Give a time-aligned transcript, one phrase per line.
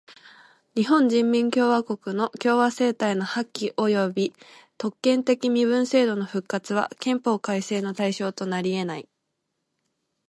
[0.75, 4.33] 日本人民共和国の共和政体の破棄および
[4.79, 9.07] 特権的身分制度の復活は憲法改正の対象となりえない。